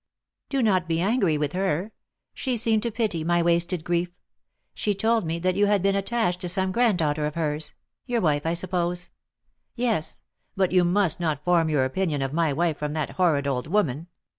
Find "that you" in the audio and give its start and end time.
5.37-5.67